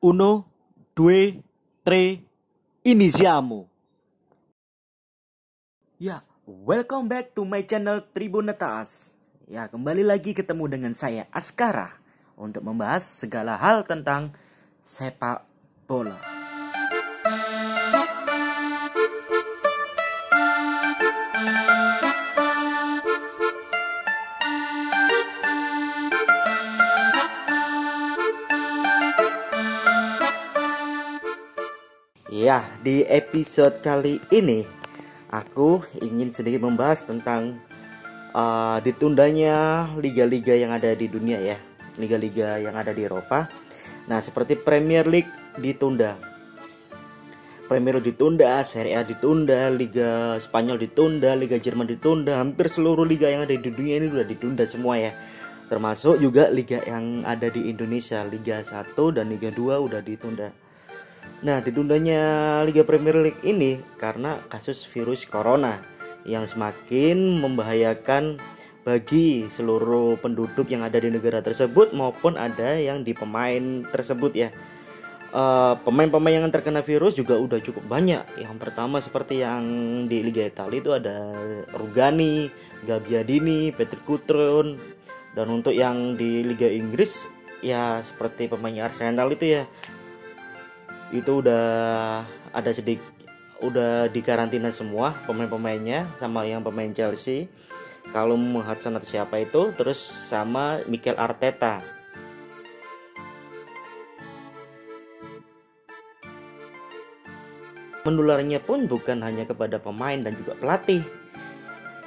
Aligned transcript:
uno, 0.00 0.48
due, 0.96 1.44
tre, 1.84 2.24
inisiamu. 2.80 3.68
Ya, 6.00 6.24
welcome 6.48 7.04
back 7.12 7.36
to 7.36 7.44
my 7.44 7.60
channel 7.60 8.00
Tribunetas. 8.16 9.12
Ya, 9.44 9.68
kembali 9.68 10.00
lagi 10.00 10.32
ketemu 10.32 10.72
dengan 10.72 10.92
saya 10.96 11.28
Askara 11.28 12.00
untuk 12.40 12.64
membahas 12.64 13.04
segala 13.04 13.60
hal 13.60 13.84
tentang 13.84 14.32
sepak 14.80 15.44
bola. 15.84 16.39
Ya, 32.40 32.64
di 32.80 33.04
episode 33.04 33.84
kali 33.84 34.16
ini 34.32 34.64
aku 35.28 35.84
ingin 36.00 36.32
sedikit 36.32 36.64
membahas 36.64 37.04
tentang 37.04 37.60
uh, 38.32 38.80
ditundanya 38.80 39.84
liga-liga 40.00 40.56
yang 40.56 40.72
ada 40.72 40.88
di 40.96 41.04
dunia 41.04 41.36
ya, 41.36 41.60
liga-liga 42.00 42.56
yang 42.56 42.72
ada 42.72 42.96
di 42.96 43.04
Eropa. 43.04 43.44
Nah, 44.08 44.24
seperti 44.24 44.56
Premier 44.56 45.04
League 45.04 45.28
ditunda. 45.60 46.16
Premier 47.68 48.00
League 48.00 48.16
ditunda, 48.16 48.56
Serie 48.64 48.96
A 48.96 49.04
ditunda, 49.04 49.68
Liga 49.68 50.40
Spanyol 50.40 50.80
ditunda, 50.80 51.36
Liga 51.36 51.60
Jerman 51.60 51.92
ditunda, 51.92 52.40
hampir 52.40 52.72
seluruh 52.72 53.04
liga 53.04 53.28
yang 53.28 53.44
ada 53.44 53.52
di 53.52 53.68
dunia 53.68 54.00
ini 54.00 54.08
sudah 54.08 54.24
ditunda 54.24 54.64
semua 54.64 54.96
ya. 54.96 55.12
Termasuk 55.68 56.16
juga 56.16 56.48
liga 56.48 56.80
yang 56.88 57.20
ada 57.20 57.52
di 57.52 57.68
Indonesia, 57.68 58.24
Liga 58.24 58.64
1 58.64 58.96
dan 59.12 59.28
Liga 59.28 59.52
2 59.52 59.76
udah 59.76 60.00
ditunda. 60.00 60.69
Nah, 61.40 61.64
ditundanya 61.64 62.20
Liga 62.68 62.84
Premier 62.84 63.16
League 63.16 63.40
ini 63.40 63.80
karena 63.96 64.36
kasus 64.52 64.84
virus 64.84 65.24
corona 65.24 65.80
yang 66.28 66.44
semakin 66.44 67.40
membahayakan 67.40 68.36
bagi 68.84 69.48
seluruh 69.48 70.20
penduduk 70.20 70.68
yang 70.68 70.84
ada 70.84 71.00
di 71.00 71.08
negara 71.08 71.40
tersebut 71.40 71.96
maupun 71.96 72.36
ada 72.36 72.76
yang 72.76 73.00
di 73.00 73.16
pemain 73.16 73.84
tersebut 73.88 74.32
ya. 74.36 74.50
pemain 75.30 76.10
pemain-pemain 76.10 76.42
yang 76.42 76.50
terkena 76.50 76.82
virus 76.82 77.14
juga 77.14 77.38
udah 77.38 77.62
cukup 77.62 77.86
banyak. 77.86 78.26
Yang 78.36 78.56
pertama 78.58 78.98
seperti 78.98 79.46
yang 79.46 79.62
di 80.10 80.26
Liga 80.26 80.42
Italia 80.42 80.82
itu 80.82 80.90
ada 80.90 81.30
Rugani, 81.70 82.50
Gabbiadini, 82.82 83.70
Patrick 83.70 84.02
Cutrone 84.02 84.74
dan 85.38 85.46
untuk 85.46 85.70
yang 85.70 86.18
di 86.18 86.42
Liga 86.42 86.66
Inggris 86.66 87.30
ya 87.62 88.02
seperti 88.02 88.50
pemain 88.50 88.90
Arsenal 88.90 89.30
itu 89.30 89.54
ya 89.54 89.62
itu 91.10 91.42
udah 91.42 92.22
ada 92.54 92.70
sedikit 92.70 93.02
udah 93.60 94.08
dikarantina 94.08 94.72
semua 94.72 95.12
pemain-pemainnya 95.28 96.08
sama 96.16 96.48
yang 96.48 96.64
pemain 96.64 96.90
Chelsea. 96.90 97.50
Kalau 98.10 98.34
Hudson 98.34 98.98
siapa 99.04 99.38
itu 99.38 99.70
terus 99.76 100.00
sama 100.00 100.82
Mikel 100.88 101.14
Arteta. 101.14 101.84
Menularnya 108.00 108.58
pun 108.64 108.88
bukan 108.88 109.20
hanya 109.20 109.44
kepada 109.44 109.76
pemain 109.78 110.16
dan 110.18 110.32
juga 110.34 110.56
pelatih. 110.56 111.04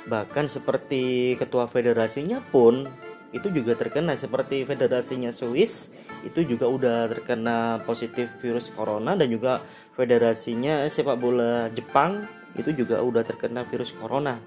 Bahkan 0.09 0.51
seperti 0.51 1.37
ketua 1.39 1.69
federasinya 1.69 2.43
pun 2.51 2.89
itu 3.31 3.47
juga 3.53 3.77
terkena 3.77 4.17
seperti 4.17 4.65
federasinya 4.67 5.31
Swiss 5.31 5.93
itu 6.23 6.43
juga 6.47 6.71
udah 6.71 7.11
terkena 7.11 7.83
positif 7.83 8.31
virus 8.39 8.71
corona 8.71 9.13
dan 9.13 9.27
juga 9.27 9.59
federasinya 9.93 10.87
sepak 10.87 11.19
bola 11.19 11.67
Jepang 11.75 12.25
itu 12.55 12.71
juga 12.73 13.03
udah 13.03 13.23
terkena 13.27 13.67
virus 13.67 13.91
corona. 13.97 14.39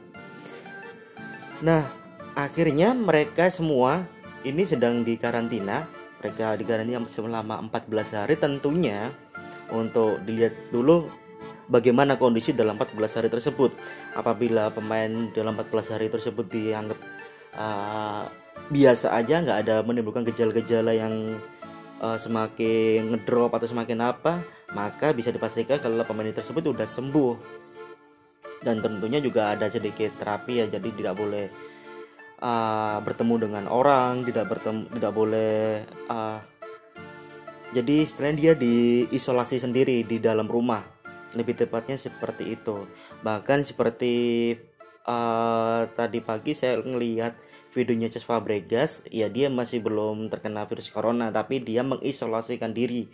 Nah, 1.61 1.89
akhirnya 2.37 2.93
mereka 2.93 3.49
semua 3.49 4.05
ini 4.45 4.63
sedang 4.65 5.03
dikarantina. 5.03 5.89
Mereka 6.21 6.57
dikarantina 6.59 7.03
selama 7.07 7.61
14 7.69 8.17
hari 8.17 8.35
tentunya 8.41 9.13
untuk 9.73 10.23
dilihat 10.25 10.55
dulu 10.73 11.11
bagaimana 11.67 12.15
kondisi 12.17 12.55
dalam 12.55 12.79
14 12.79 13.19
hari 13.21 13.29
tersebut. 13.29 13.75
Apabila 14.15 14.71
pemain 14.71 15.29
dalam 15.35 15.59
14 15.59 15.95
hari 15.99 16.07
tersebut 16.09 16.47
dianggap 16.47 16.99
uh, 17.59 18.25
biasa 18.71 19.15
aja 19.15 19.43
nggak 19.43 19.59
ada 19.67 19.77
menimbulkan 19.87 20.27
gejala-gejala 20.27 20.95
yang 20.95 21.39
uh, 22.01 22.19
semakin 22.19 23.13
ngedrop 23.13 23.53
atau 23.55 23.69
semakin 23.69 24.01
apa 24.03 24.43
maka 24.75 25.15
bisa 25.15 25.31
dipastikan 25.31 25.79
kalau 25.79 26.03
pemain 26.03 26.33
tersebut 26.33 26.61
sudah 26.65 26.89
sembuh. 26.89 27.35
Dan 28.65 28.83
tentunya 28.83 29.21
juga 29.23 29.55
ada 29.55 29.71
sedikit 29.71 30.17
terapi 30.19 30.65
ya 30.65 30.67
jadi 30.67 30.89
tidak 30.91 31.15
boleh 31.15 31.47
uh, 32.43 32.99
bertemu 33.05 33.35
dengan 33.47 33.65
orang 33.71 34.27
tidak 34.27 34.49
bertemu 34.49 34.91
tidak 34.91 35.13
boleh 35.13 35.85
uh, 36.11 36.41
jadi 37.77 38.09
setelah 38.09 38.33
dia 38.33 38.53
diisolasi 38.57 39.61
sendiri 39.61 40.01
di 40.07 40.17
dalam 40.17 40.49
rumah. 40.49 40.81
Lebih 41.37 41.67
tepatnya 41.67 42.01
seperti 42.01 42.57
itu. 42.57 42.89
Bahkan 43.21 43.67
seperti 43.67 44.55
uh, 45.05 45.85
tadi 45.93 46.25
pagi 46.25 46.57
saya 46.57 46.79
ngelihat 46.81 47.35
videonya 47.77 48.09
Ces 48.09 48.25
Fabregas 48.25 49.05
ya 49.13 49.29
dia 49.29 49.53
masih 49.53 49.85
belum 49.85 50.33
terkena 50.33 50.65
virus 50.65 50.89
corona 50.89 51.29
tapi 51.29 51.61
dia 51.61 51.85
mengisolasikan 51.85 52.73
diri. 52.73 53.13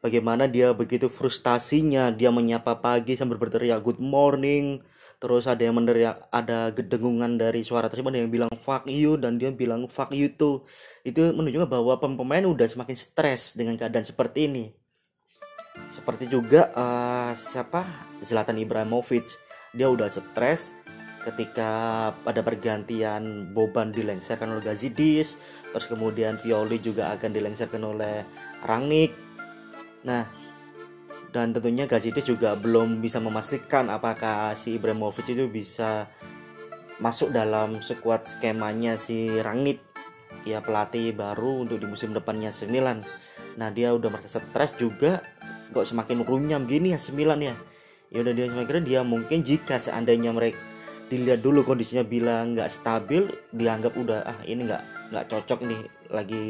Bagaimana 0.00 0.48
dia 0.48 0.72
begitu 0.72 1.12
frustasinya 1.12 2.08
dia 2.08 2.32
menyapa 2.32 2.80
pagi 2.80 3.20
sambil 3.20 3.36
berteriak 3.36 3.84
good 3.84 4.00
morning. 4.00 4.80
Terus 5.16 5.48
ada 5.48 5.60
yang 5.64 5.76
meneriak 5.76 6.28
ada 6.32 6.72
gedengungan 6.72 7.36
dari 7.40 7.64
suara 7.64 7.88
tersebut 7.88 8.12
ada 8.12 8.20
yang 8.24 8.32
bilang 8.32 8.52
fuck 8.56 8.84
you 8.88 9.20
dan 9.20 9.36
dia 9.36 9.52
bilang 9.52 9.84
fuck 9.92 10.12
you 10.16 10.32
too. 10.32 10.64
Itu 11.04 11.36
menunjukkan 11.36 11.68
bahwa 11.68 12.00
pemain 12.00 12.44
udah 12.48 12.68
semakin 12.68 12.96
stres 12.96 13.52
dengan 13.52 13.76
keadaan 13.76 14.04
seperti 14.04 14.48
ini. 14.48 14.64
Seperti 15.92 16.28
juga 16.28 16.72
uh, 16.72 17.32
siapa? 17.36 17.84
Zlatan 18.24 18.56
Ibrahimovic. 18.56 19.28
Dia 19.76 19.92
udah 19.92 20.08
stres 20.08 20.72
ketika 21.26 21.70
pada 22.22 22.46
pergantian 22.46 23.50
Boban 23.50 23.90
dilengsarkan 23.90 24.54
oleh 24.54 24.62
Gazidis 24.62 25.34
terus 25.74 25.90
kemudian 25.90 26.38
Pioli 26.38 26.78
juga 26.78 27.10
akan 27.18 27.34
dilengsarkan 27.34 27.82
oleh 27.82 28.22
Rangnick. 28.62 29.10
Nah 30.06 30.22
dan 31.34 31.50
tentunya 31.50 31.90
Gazidis 31.90 32.22
juga 32.22 32.54
belum 32.54 33.02
bisa 33.02 33.18
memastikan 33.18 33.90
apakah 33.90 34.54
si 34.54 34.78
Ibrahimovic 34.78 35.26
itu 35.34 35.50
bisa 35.50 36.06
masuk 37.02 37.34
dalam 37.34 37.82
skuad 37.82 38.22
skemanya 38.30 38.94
si 38.94 39.26
Rangnick. 39.42 39.82
Ya 40.46 40.62
pelatih 40.62 41.10
baru 41.10 41.66
untuk 41.66 41.82
di 41.82 41.90
musim 41.90 42.14
depannya 42.14 42.54
sembilan 42.54 43.02
nah 43.56 43.72
dia 43.72 43.96
udah 43.96 44.12
merasa 44.12 44.36
stres 44.36 44.76
juga 44.76 45.24
kok 45.72 45.88
semakin 45.88 46.22
runyam 46.22 46.70
gini 46.70 46.94
ya 46.94 47.00
sembilan 47.02 47.38
ya. 47.42 47.54
Ya 48.14 48.22
udah 48.22 48.30
dia 48.30 48.46
semakin 48.46 48.86
dia 48.86 49.00
mungkin 49.02 49.42
jika 49.42 49.82
seandainya 49.82 50.30
mereka 50.30 50.75
dilihat 51.06 51.38
dulu 51.38 51.62
kondisinya 51.62 52.02
bilang 52.02 52.58
nggak 52.58 52.70
stabil 52.70 53.30
dianggap 53.54 53.94
udah 53.94 54.20
ah 54.26 54.38
ini 54.42 54.66
nggak 54.66 54.82
nggak 55.14 55.26
cocok 55.30 55.60
nih 55.62 55.80
lagi 56.10 56.44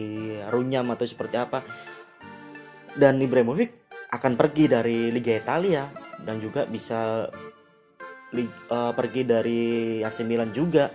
runyam 0.49 0.89
atau 0.93 1.05
seperti 1.05 1.37
apa. 1.37 1.61
Dan 2.97 3.21
Ibrahimovic 3.21 3.93
akan 4.09 4.41
pergi 4.41 4.65
dari 4.73 5.13
Liga 5.13 5.37
Italia 5.37 5.85
dan 6.25 6.41
juga 6.41 6.65
bisa 6.65 7.29
uh, 8.33 8.93
pergi 8.97 9.23
dari 9.29 9.63
AC 10.01 10.25
Milan 10.25 10.53
juga. 10.57 10.89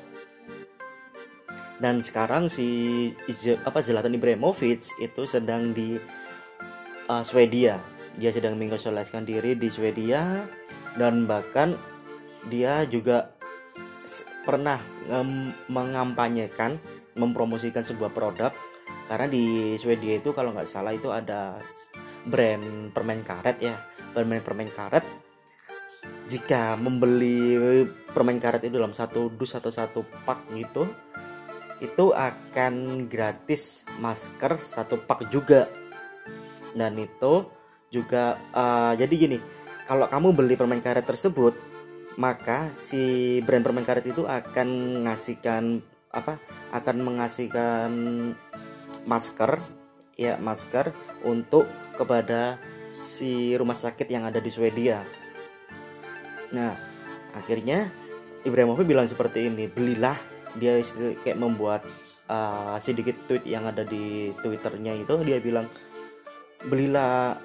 Dan 1.81 2.01
sekarang 2.05 2.49
si 2.49 3.09
apa 3.66 3.81
Zlatan 3.81 4.13
Ibrahimovic 4.13 5.01
itu 5.01 5.22
sedang 5.25 5.73
di 5.73 5.97
uh, 7.09 7.23
Swedia. 7.25 7.81
Dia 8.17 8.29
sedang 8.34 8.57
mengisolasikan 8.57 9.25
diri 9.25 9.57
di 9.57 9.69
Swedia 9.69 10.46
dan 10.97 11.25
bahkan 11.25 11.78
dia 12.49 12.85
juga 12.90 13.34
pernah 14.43 14.82
mengampanyekan 15.70 16.78
mempromosikan 17.16 17.85
sebuah 17.85 18.11
produk. 18.14 18.52
Karena 19.08 19.28
di 19.28 19.76
Swedia 19.76 20.20
itu 20.20 20.32
kalau 20.32 20.55
nggak 20.55 20.70
salah 20.70 20.96
itu 20.96 21.11
ada 21.11 21.59
brand 22.28 22.91
permen 22.96 23.22
karet 23.23 23.58
ya. 23.59 23.76
Permen 24.11 24.43
permen 24.43 24.72
karet 24.72 25.03
jika 26.32 26.79
membeli 26.79 27.59
permen 28.16 28.40
karet 28.40 28.64
itu 28.64 28.79
dalam 28.79 28.96
satu 28.96 29.28
dus 29.28 29.52
atau 29.52 29.67
satu 29.67 30.08
pak 30.23 30.47
gitu 30.55 30.88
itu 31.84 32.14
akan 32.14 33.05
gratis 33.09 33.84
masker 33.99 34.61
satu 34.61 35.02
pak 35.03 35.28
juga. 35.34 35.67
Dan 36.72 36.96
itu 36.96 37.52
juga 37.91 38.40
uh, 38.55 38.96
jadi 38.96 39.11
gini 39.11 39.38
kalau 39.84 40.08
kamu 40.08 40.32
beli 40.32 40.55
permen 40.55 40.79
karet 40.79 41.03
tersebut 41.03 41.52
maka 42.19 42.72
si 42.75 43.40
brand 43.46 43.63
permen 43.63 43.87
karet 43.87 44.03
itu 44.08 44.28
akan 44.28 44.99
mengasihkan 44.99 45.79
apa 46.11 46.40
akan 46.75 46.97
mengasihkan 47.08 47.91
masker 49.08 49.63
ya 50.19 50.35
masker 50.35 50.91
untuk 51.23 51.66
kepada 51.96 52.59
si 53.02 53.55
rumah 53.58 53.78
sakit 53.78 54.08
yang 54.11 54.28
ada 54.28 54.37
di 54.37 54.52
Swedia. 54.52 55.02
Nah, 56.52 56.75
akhirnya 57.34 57.90
Ibrahimovic 58.43 58.85
bilang 58.85 59.07
seperti 59.07 59.47
ini, 59.47 59.69
belilah 59.69 60.17
dia 60.57 60.81
kayak 61.23 61.40
membuat 61.40 61.81
uh, 62.28 62.78
sedikit 62.84 63.16
tweet 63.29 63.47
yang 63.47 63.69
ada 63.69 63.87
di 63.87 64.35
twitternya 64.43 64.99
itu 64.99 65.14
dia 65.23 65.40
bilang 65.40 65.72
belilah 66.67 67.40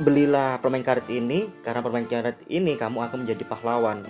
belilah 0.00 0.56
permen 0.64 0.80
karet 0.80 1.04
ini 1.12 1.52
karena 1.60 1.84
permen 1.84 2.08
karet 2.08 2.40
ini 2.48 2.72
kamu 2.80 3.04
akan 3.04 3.28
menjadi 3.28 3.44
pahlawan. 3.44 4.08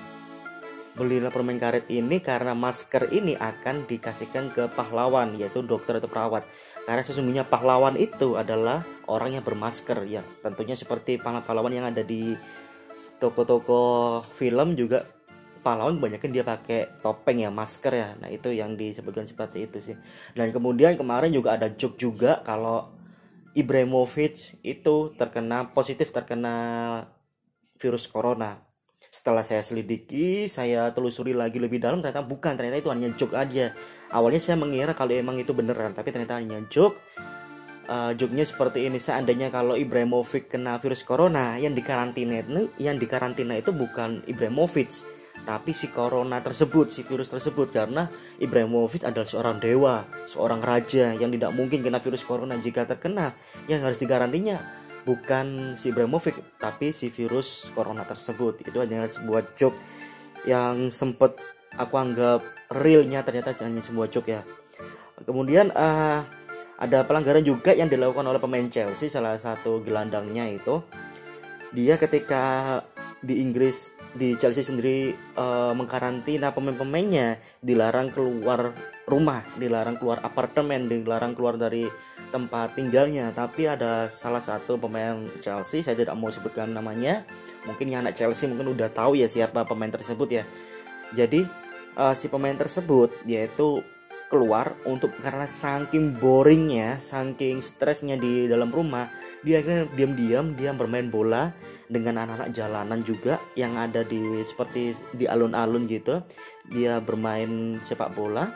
Belilah 0.95 1.35
permen 1.35 1.59
karet 1.59 1.91
ini 1.91 2.23
karena 2.23 2.55
masker 2.55 3.11
ini 3.11 3.35
akan 3.35 3.91
dikasihkan 3.91 4.55
ke 4.55 4.71
pahlawan 4.71 5.35
yaitu 5.35 5.67
dokter 5.67 5.99
atau 5.99 6.07
perawat. 6.07 6.47
Karena 6.87 7.03
sesungguhnya 7.03 7.43
pahlawan 7.47 7.99
itu 7.99 8.39
adalah 8.39 8.87
orang 9.11 9.35
yang 9.35 9.45
bermasker 9.47 10.07
ya. 10.07 10.23
Tentunya 10.47 10.79
seperti 10.79 11.19
pahlawan 11.19 11.75
yang 11.75 11.91
ada 11.91 12.07
di 12.07 12.39
toko-toko 13.19 14.23
film 14.39 14.79
juga 14.79 15.03
pahlawan 15.61 15.99
kebanyakan 15.99 16.31
dia 16.31 16.45
pakai 16.47 16.81
topeng 17.03 17.43
ya 17.43 17.51
masker 17.51 17.93
ya. 17.99 18.09
Nah 18.15 18.31
itu 18.31 18.55
yang 18.55 18.79
disebutkan 18.79 19.27
seperti 19.27 19.67
itu 19.67 19.79
sih. 19.83 19.97
Dan 20.39 20.55
kemudian 20.55 20.95
kemarin 20.95 21.35
juga 21.35 21.59
ada 21.59 21.67
joke 21.67 21.99
juga 21.99 22.47
kalau 22.47 23.00
Ibrahimovic 23.55 24.63
itu 24.63 24.97
terkena 25.19 25.75
positif 25.75 26.15
terkena 26.15 26.55
virus 27.83 28.07
corona. 28.07 28.63
Setelah 29.11 29.43
saya 29.43 29.65
selidiki 29.67 30.47
saya 30.47 30.95
telusuri 30.95 31.35
lagi 31.35 31.59
lebih 31.59 31.83
dalam 31.83 31.99
ternyata 31.99 32.23
bukan 32.23 32.55
ternyata 32.55 32.79
itu 32.79 32.91
hanya 32.95 33.11
joke 33.19 33.35
aja. 33.35 33.75
Awalnya 34.15 34.39
saya 34.39 34.57
mengira 34.61 34.95
kalau 34.95 35.17
emang 35.17 35.41
itu 35.43 35.51
beneran 35.51 35.91
tapi 35.97 36.15
ternyata 36.15 36.39
hanya 36.39 36.63
joke. 36.71 36.95
Uh, 37.91 38.15
joke-nya 38.15 38.47
seperti 38.47 38.87
ini 38.87 39.03
seandainya 39.03 39.51
kalau 39.51 39.75
Ibrahimovic 39.75 40.47
kena 40.47 40.79
virus 40.79 41.03
corona 41.03 41.59
yang 41.59 41.75
dikarantina 41.75 42.39
itu 42.39 42.71
yang 42.79 43.03
dikarantina 43.03 43.59
itu 43.59 43.75
bukan 43.75 44.23
Ibrahimovic 44.31 45.03
tapi 45.49 45.73
si 45.73 45.89
corona 45.89 46.45
tersebut, 46.45 46.93
si 46.93 47.01
virus 47.03 47.33
tersebut 47.33 47.73
karena 47.73 48.13
Ibrahimovic 48.39 49.09
adalah 49.09 49.27
seorang 49.27 49.57
dewa, 49.59 50.05
seorang 50.29 50.61
raja 50.61 51.17
yang 51.17 51.33
tidak 51.33 51.51
mungkin 51.57 51.81
kena 51.81 51.99
virus 51.99 52.23
corona 52.23 52.55
jika 52.61 52.85
terkena 52.85 53.33
yang 53.67 53.81
harus 53.81 53.97
digarantinya 53.97 54.61
bukan 55.09 55.75
si 55.81 55.91
Ibrahimovic 55.91 56.61
tapi 56.61 56.93
si 56.93 57.09
virus 57.09 57.73
corona 57.73 58.05
tersebut. 58.05 58.61
Itu 58.63 58.85
hanya 58.85 59.09
sebuah 59.09 59.57
joke 59.57 59.79
yang 60.45 60.93
sempat 60.93 61.37
aku 61.77 61.95
anggap 61.97 62.45
realnya 62.73 63.25
ternyata 63.25 63.57
hanya 63.65 63.81
sebuah 63.81 64.09
joke 64.13 64.29
ya. 64.29 64.43
Kemudian 65.21 65.69
uh, 65.77 66.25
ada 66.81 67.05
pelanggaran 67.05 67.45
juga 67.45 67.77
yang 67.77 67.93
dilakukan 67.93 68.25
oleh 68.25 68.41
pemain 68.41 68.65
Chelsea 68.73 69.13
salah 69.13 69.37
satu 69.37 69.85
gelandangnya 69.85 70.49
itu 70.49 70.81
dia 71.77 72.01
ketika 72.01 72.81
di 73.21 73.45
Inggris 73.45 73.93
di 74.15 74.35
Chelsea 74.39 74.67
sendiri 74.67 75.15
uh, 75.39 75.73
mengkarantina 75.77 76.51
pemain-pemainnya. 76.51 77.39
Dilarang 77.61 78.11
keluar 78.11 78.75
rumah 79.11 79.43
dilarang 79.59 79.99
keluar 79.99 80.23
apartemen 80.23 80.87
dilarang 80.87 81.35
keluar 81.35 81.59
dari 81.59 81.87
tempat 82.31 82.79
tinggalnya. 82.79 83.31
Tapi 83.35 83.67
ada 83.67 84.07
salah 84.09 84.41
satu 84.41 84.79
pemain 84.79 85.27
Chelsea 85.43 85.83
saya 85.83 85.99
tidak 85.99 86.17
mau 86.17 86.31
sebutkan 86.33 86.71
namanya. 86.71 87.23
Mungkin 87.67 87.87
yang 87.91 88.07
anak 88.07 88.17
Chelsea 88.17 88.49
mungkin 88.49 88.73
udah 88.73 88.89
tahu 88.91 89.19
ya 89.19 89.27
siapa 89.27 89.67
pemain 89.67 89.91
tersebut 89.91 90.29
ya. 90.31 90.45
Jadi 91.13 91.43
uh, 91.99 92.15
si 92.15 92.31
pemain 92.31 92.55
tersebut 92.55 93.13
yaitu 93.27 93.83
keluar 94.31 94.79
untuk 94.87 95.11
karena 95.19 95.45
saking 95.51 96.17
boringnya, 96.23 97.03
saking 97.03 97.59
stresnya 97.61 98.15
di 98.15 98.47
dalam 98.47 98.71
rumah, 98.71 99.11
dia 99.43 99.59
akhirnya 99.59 99.91
diam-diam 99.99 100.55
dia 100.55 100.71
bermain 100.71 101.11
bola 101.11 101.51
dengan 101.91 102.23
anak-anak 102.23 102.55
jalanan 102.55 103.03
juga 103.03 103.43
yang 103.59 103.75
ada 103.75 104.07
di 104.07 104.47
seperti 104.47 104.95
di 105.11 105.27
alun-alun 105.27 105.91
gitu. 105.91 106.23
Dia 106.71 107.03
bermain 107.03 107.83
sepak 107.83 108.15
bola 108.15 108.47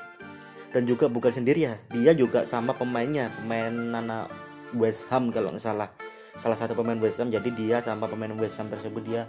dan 0.70 0.86
juga 0.86 1.10
bukan 1.10 1.34
sendiri 1.34 1.66
ya, 1.66 1.74
dia 1.90 2.14
juga 2.14 2.46
sama 2.46 2.78
pemainnya, 2.78 3.34
pemain 3.34 3.74
anak 3.98 4.30
West 4.78 5.10
Ham 5.10 5.34
kalau 5.34 5.50
nggak 5.54 5.62
salah. 5.62 5.90
Salah 6.38 6.58
satu 6.58 6.74
pemain 6.78 6.98
West 6.98 7.18
Ham, 7.18 7.30
jadi 7.30 7.50
dia 7.54 7.76
sama 7.82 8.06
pemain 8.06 8.30
West 8.38 8.58
Ham 8.62 8.70
tersebut 8.70 9.02
dia 9.02 9.26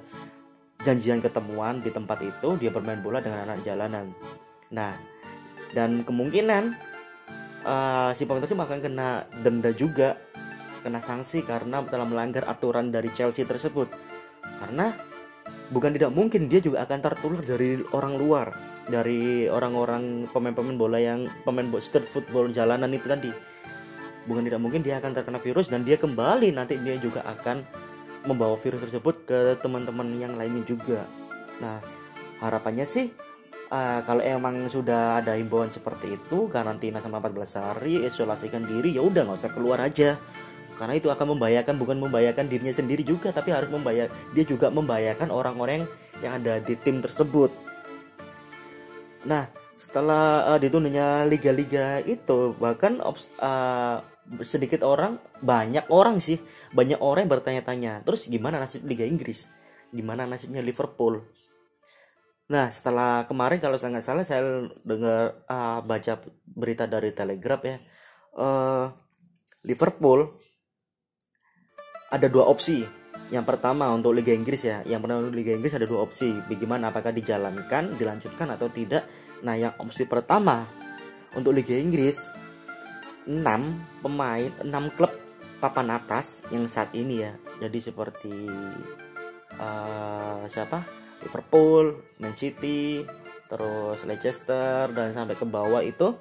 janjian 0.85 1.21
ketemuan 1.21 1.81
di 1.81 1.89
tempat 1.89 2.21
itu, 2.21 2.57
dia 2.61 2.69
bermain 2.69 3.01
bola 3.01 3.17
dengan 3.21 3.45
anak 3.49 3.65
jalanan. 3.65 4.13
Nah, 4.73 4.97
dan 5.73 6.05
kemungkinan 6.05 6.77
uh, 7.65 8.11
si 8.13 8.27
pemain 8.27 8.43
tersebut 8.43 8.63
akan 8.67 8.79
kena 8.83 9.25
denda 9.41 9.73
juga 9.73 10.19
kena 10.85 11.01
sanksi 11.01 11.41
karena 11.41 11.81
telah 11.89 12.05
melanggar 12.05 12.45
aturan 12.45 12.93
dari 12.93 13.09
Chelsea 13.09 13.41
tersebut. 13.41 13.89
Karena 14.61 14.93
bukan 15.73 15.97
tidak 15.97 16.13
mungkin 16.13 16.45
dia 16.45 16.61
juga 16.61 16.85
akan 16.85 16.99
tertular 17.01 17.41
dari 17.41 17.81
orang 17.89 18.13
luar 18.21 18.53
dari 18.85 19.49
orang-orang 19.49 20.29
pemain-pemain 20.29 20.77
bola 20.77 21.01
yang 21.01 21.25
pemain 21.41 21.65
street 21.81 22.05
football 22.13 22.53
jalanan 22.53 22.93
itu 22.93 23.09
tadi. 23.09 23.33
Bukan 24.29 24.45
tidak 24.45 24.61
mungkin 24.61 24.85
dia 24.85 25.01
akan 25.01 25.17
terkena 25.17 25.41
virus 25.41 25.69
dan 25.69 25.81
dia 25.81 25.97
kembali 25.97 26.53
nanti 26.53 26.77
dia 26.81 26.97
juga 27.01 27.25
akan 27.25 27.65
membawa 28.29 28.57
virus 28.57 28.85
tersebut 28.85 29.25
ke 29.25 29.57
teman-teman 29.61 30.05
yang 30.21 30.37
lainnya 30.37 30.61
juga. 30.65 31.05
Nah 31.61 31.81
harapannya 32.41 32.85
sih 32.85 33.09
uh, 33.69 33.99
kalau 34.03 34.21
emang 34.21 34.67
sudah 34.69 35.21
ada 35.21 35.37
himbauan 35.37 35.71
seperti 35.71 36.17
itu 36.17 36.49
karantina 36.49 37.01
sama 37.01 37.21
14 37.21 37.61
hari 37.61 38.05
isolasikan 38.05 38.65
diri 38.65 38.93
ya 38.97 39.01
udah 39.01 39.25
nggak 39.25 39.39
usah 39.41 39.53
keluar 39.53 39.79
aja. 39.81 40.17
Karena 40.75 40.99
itu 40.99 41.07
akan 41.07 41.39
membahayakan 41.39 41.79
bukan 41.79 41.97
membahayakan 42.03 42.51
dirinya 42.51 42.75
sendiri 42.75 43.07
juga 43.07 43.31
tapi 43.31 43.55
harus 43.55 43.71
membayar 43.71 44.11
dia 44.35 44.43
juga 44.43 44.67
membahayakan 44.67 45.31
orang-orang 45.31 45.87
yang 46.19 46.35
ada 46.35 46.59
di 46.59 46.75
tim 46.75 46.99
tersebut. 46.99 47.47
Nah 49.23 49.47
setelah 49.75 50.55
uh, 50.55 50.59
ditundanya 50.59 51.23
liga-liga 51.27 51.99
itu 52.03 52.55
bahkan 52.59 52.99
uh, 52.99 53.99
sedikit 54.43 54.81
orang 54.83 55.19
banyak 55.43 55.85
orang 55.91 56.17
sih 56.23 56.39
banyak 56.71 56.97
orang 56.97 57.27
yang 57.27 57.33
bertanya-tanya 57.39 57.93
terus 58.03 58.27
gimana 58.27 58.59
nasib 58.59 58.83
Liga 58.83 59.07
Inggris? 59.07 59.47
Gimana 59.95 60.27
nasibnya 60.27 60.59
Liverpool 60.59 61.23
Nah, 62.45 62.69
setelah 62.69 63.25
kemarin 63.25 63.57
kalau 63.57 63.81
saya 63.81 63.97
nggak 63.97 64.05
salah 64.05 64.25
saya 64.25 64.69
dengar 64.85 65.41
uh, 65.49 65.81
baca 65.81 66.21
berita 66.45 66.85
dari 66.85 67.09
Telegraph 67.09 67.63
ya, 67.65 67.77
uh, 68.37 68.85
Liverpool 69.65 70.29
ada 72.13 72.27
dua 72.29 72.45
opsi. 72.45 72.85
Yang 73.33 73.45
pertama 73.49 73.89
untuk 73.89 74.13
Liga 74.13 74.29
Inggris 74.29 74.61
ya, 74.61 74.85
yang 74.85 75.01
pertama 75.01 75.25
untuk 75.25 75.33
Liga 75.41 75.57
Inggris 75.57 75.73
ada 75.73 75.89
dua 75.89 76.05
opsi. 76.05 76.29
Bagaimana 76.45 76.93
apakah 76.93 77.09
dijalankan, 77.09 77.97
dilanjutkan 77.97 78.53
atau 78.53 78.69
tidak? 78.69 79.09
Nah, 79.41 79.57
yang 79.57 79.73
opsi 79.81 80.05
pertama 80.05 80.69
untuk 81.33 81.57
Liga 81.57 81.73
Inggris 81.73 82.29
6 83.25 83.41
pemain, 84.05 84.53
6 84.61 84.69
klub 84.93 85.09
papan 85.57 85.97
atas 85.97 86.45
yang 86.53 86.69
saat 86.69 86.93
ini 86.93 87.25
ya. 87.25 87.33
Jadi 87.57 87.79
seperti 87.81 88.33
uh, 89.57 90.45
siapa? 90.45 91.04
Liverpool, 91.23 92.01
Man 92.19 92.35
City, 92.35 93.05
terus 93.47 94.03
Leicester 94.03 94.89
dan 94.91 95.13
sampai 95.13 95.37
ke 95.37 95.45
bawah 95.45 95.79
itu 95.85 96.17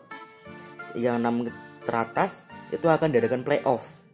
yang 0.95 1.19
enam 1.25 1.49
teratas 1.83 2.45
itu 2.71 2.85
akan 2.87 3.11
diadakan 3.11 3.43
playoff 3.43 4.05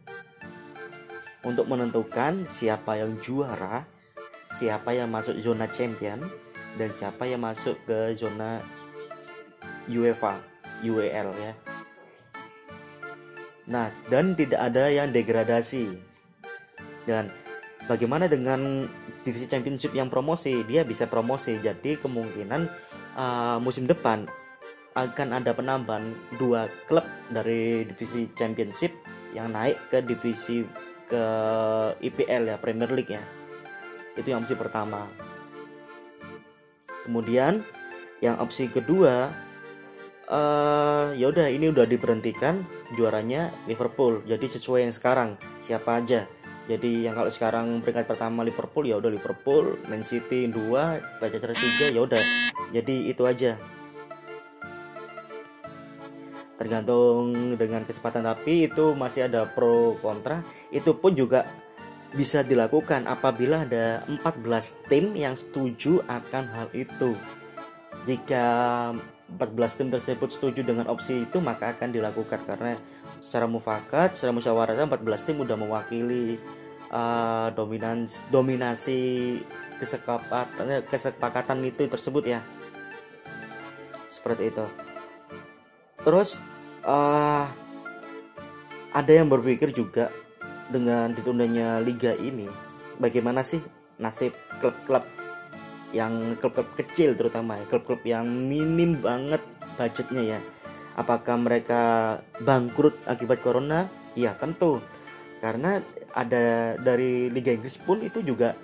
untuk 1.41 1.65
menentukan 1.65 2.45
siapa 2.47 3.01
yang 3.01 3.17
juara, 3.19 3.85
siapa 4.55 4.93
yang 4.93 5.09
masuk 5.09 5.37
zona 5.41 5.65
champion 5.69 6.21
dan 6.77 6.89
siapa 6.93 7.25
yang 7.25 7.41
masuk 7.41 7.75
ke 7.83 8.13
zona 8.13 8.61
UEFA, 9.89 10.39
UEL 10.85 11.29
ya. 11.35 11.53
Nah, 13.71 13.87
dan 14.11 14.35
tidak 14.35 14.59
ada 14.59 14.91
yang 14.91 15.09
degradasi. 15.09 15.95
Dan 17.07 17.33
bagaimana 17.89 18.29
dengan 18.29 18.85
divisi 19.21 19.45
championship 19.45 19.93
yang 19.93 20.09
promosi 20.09 20.65
dia 20.65 20.81
bisa 20.85 21.05
promosi. 21.05 21.57
Jadi 21.61 21.97
kemungkinan 22.01 22.61
uh, 23.17 23.57
musim 23.61 23.85
depan 23.85 24.25
akan 24.91 25.39
ada 25.39 25.55
penambahan 25.55 26.11
dua 26.35 26.67
klub 26.89 27.07
dari 27.31 27.87
divisi 27.87 28.27
championship 28.35 28.91
yang 29.31 29.55
naik 29.55 29.79
ke 29.87 30.03
divisi 30.03 30.67
ke 31.07 31.23
IPL 32.03 32.51
ya 32.51 32.57
Premier 32.59 32.91
League 32.91 33.11
ya. 33.15 33.23
Itu 34.19 34.35
yang 34.35 34.43
opsi 34.43 34.59
pertama. 34.59 35.07
Kemudian 37.07 37.63
yang 38.19 38.37
opsi 38.37 38.67
kedua 38.67 39.31
uh, 40.27 41.15
ya 41.15 41.25
udah 41.31 41.47
ini 41.47 41.71
udah 41.71 41.87
diberhentikan 41.87 42.67
juaranya 42.99 43.55
Liverpool. 43.67 44.23
Jadi 44.27 44.51
sesuai 44.59 44.87
yang 44.87 44.95
sekarang 44.95 45.29
siapa 45.63 46.03
aja 46.03 46.27
jadi 46.71 47.11
yang 47.11 47.19
kalau 47.19 47.27
sekarang 47.27 47.83
peringkat 47.83 48.07
pertama 48.07 48.47
Liverpool 48.47 48.87
ya 48.87 48.95
udah 48.95 49.11
Liverpool, 49.11 49.75
Man 49.91 50.07
City 50.07 50.47
2, 50.47 51.19
Leicester 51.19 51.51
3 51.51 51.91
ya 51.91 52.01
udah. 52.07 52.23
Jadi 52.71 53.11
itu 53.11 53.27
aja. 53.27 53.59
Tergantung 56.55 57.59
dengan 57.59 57.83
kesempatan 57.83 58.23
tapi 58.23 58.71
itu 58.71 58.95
masih 58.95 59.27
ada 59.27 59.51
pro 59.51 59.99
kontra. 59.99 60.47
Itu 60.71 60.95
pun 60.95 61.11
juga 61.11 61.43
bisa 62.15 62.39
dilakukan 62.39 63.03
apabila 63.03 63.67
ada 63.67 64.07
14 64.07 64.87
tim 64.87 65.11
yang 65.11 65.35
setuju 65.35 65.99
akan 66.07 66.43
hal 66.55 66.67
itu. 66.71 67.19
Jika 68.07 68.47
14 69.35 69.75
tim 69.75 69.89
tersebut 69.91 70.31
setuju 70.31 70.63
dengan 70.63 70.87
opsi 70.87 71.27
itu 71.27 71.43
maka 71.43 71.75
akan 71.75 71.91
dilakukan 71.91 72.47
karena 72.47 72.79
secara 73.19 73.43
mufakat, 73.43 74.15
secara 74.15 74.31
musyawarah 74.31 74.87
14 74.87 75.27
tim 75.27 75.35
sudah 75.39 75.59
mewakili 75.59 76.39
uh, 76.91 77.49
dominans 77.55 78.21
dominasi 78.29 79.39
kesepakatan 79.79 80.85
kesepakatan 80.85 81.59
itu 81.65 81.87
tersebut 81.87 82.23
ya. 82.37 82.39
Seperti 84.11 84.51
itu. 84.53 84.65
Terus 86.03 86.37
uh, 86.85 87.47
ada 88.91 89.11
yang 89.11 89.31
berpikir 89.31 89.71
juga 89.71 90.11
dengan 90.71 91.11
ditundanya 91.11 91.79
liga 91.83 92.15
ini 92.15 92.47
bagaimana 92.95 93.43
sih 93.43 93.59
nasib 93.99 94.31
klub-klub 94.63 95.03
yang 95.91 96.39
klub-klub 96.39 96.71
kecil 96.79 97.19
terutama 97.19 97.59
ya 97.59 97.65
klub-klub 97.67 98.01
yang 98.07 98.23
minim 98.27 98.99
banget 99.03 99.43
budgetnya 99.75 100.37
ya 100.37 100.39
apakah 100.95 101.35
mereka 101.35 101.81
bangkrut 102.39 102.95
akibat 103.03 103.43
corona 103.43 103.91
ya 104.15 104.35
tentu 104.39 104.79
karena 105.43 105.83
ada 106.13 106.75
dari 106.79 107.31
Liga 107.31 107.51
Inggris 107.55 107.79
pun 107.79 108.03
itu 108.03 108.19
juga 108.21 108.55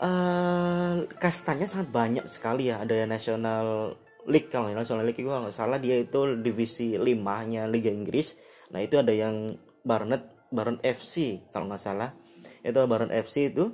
uh, 0.00 1.04
kastanya 1.20 1.68
sangat 1.68 1.88
banyak 1.92 2.26
sekali 2.26 2.72
ya. 2.72 2.82
Ada 2.82 3.04
yang 3.04 3.10
National 3.12 3.66
League 4.26 4.48
kalau 4.48 4.72
National 4.72 5.04
League 5.04 5.20
itu 5.20 5.28
kalau 5.28 5.48
nggak 5.48 5.56
salah 5.56 5.78
dia 5.78 6.00
itu 6.00 6.40
divisi 6.40 6.96
5 6.96 7.04
nya 7.50 7.68
Liga 7.68 7.92
Inggris. 7.92 8.36
Nah 8.72 8.80
itu 8.82 8.96
ada 9.00 9.12
yang 9.12 9.54
Barnet 9.84 10.50
Baron 10.50 10.80
FC 10.82 11.46
kalau 11.54 11.70
nggak 11.70 11.82
salah. 11.82 12.16
Itu 12.60 12.80
Baron 12.84 13.12
FC 13.12 13.52
itu 13.52 13.72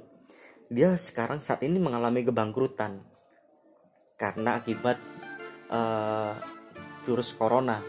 dia 0.66 0.99
sekarang 0.99 1.38
saat 1.38 1.62
ini 1.62 1.78
mengalami 1.78 2.26
kebangkrutan 2.26 3.06
karena 4.18 4.58
akibat 4.58 4.99
uh, 5.70 6.35
virus 7.06 7.30
corona. 7.35 7.82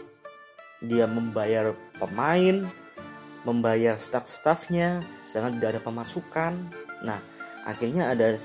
Dia 0.78 1.10
membayar 1.10 1.74
pemain 1.98 2.70
membayar 3.46 4.00
staff-staffnya 4.00 5.02
sedangkan 5.26 5.58
tidak 5.58 5.70
ada 5.76 5.82
pemasukan 5.82 6.52
nah 7.04 7.20
akhirnya 7.62 8.10
ada 8.10 8.38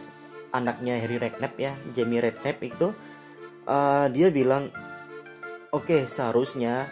anaknya 0.54 1.02
Harry 1.02 1.18
Redknapp 1.18 1.56
ya 1.58 1.74
Jamie 1.96 2.22
Redknapp 2.22 2.58
itu 2.62 2.94
uh, 3.66 4.06
dia 4.14 4.30
bilang 4.30 4.70
oke 5.74 5.90
okay, 5.90 6.02
seharusnya 6.06 6.86